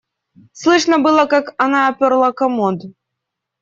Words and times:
Слышно 0.51 0.97
было, 0.97 1.27
как 1.27 1.53
она 1.59 1.87
отперла 1.87 2.31
комод. 2.31 2.79